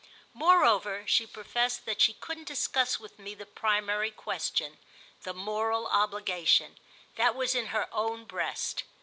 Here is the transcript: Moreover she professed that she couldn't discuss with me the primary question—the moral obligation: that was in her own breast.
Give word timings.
Moreover 0.33 1.05
she 1.05 1.27
professed 1.27 1.85
that 1.85 2.01
she 2.01 2.13
couldn't 2.13 2.47
discuss 2.47 2.99
with 2.99 3.19
me 3.19 3.35
the 3.35 3.45
primary 3.45 4.09
question—the 4.09 5.33
moral 5.35 5.85
obligation: 5.85 6.79
that 7.17 7.35
was 7.35 7.53
in 7.53 7.67
her 7.67 7.87
own 7.93 8.25
breast. 8.25 8.81